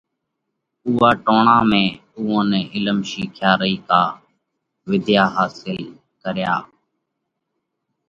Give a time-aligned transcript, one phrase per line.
[0.85, 1.71] اُوئا ٽوڻا ۾
[2.17, 4.01] اُوئون نئہ علِم شِيکيا رئي ڪا
[4.89, 5.79] وۮيا حاصل
[6.21, 6.55] ڪريا